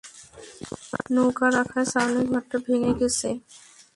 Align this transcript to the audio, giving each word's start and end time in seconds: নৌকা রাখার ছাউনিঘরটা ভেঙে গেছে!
নৌকা 1.13 1.47
রাখার 1.55 1.85
ছাউনিঘরটা 1.91 2.57
ভেঙে 2.65 2.91
গেছে! 2.99 3.29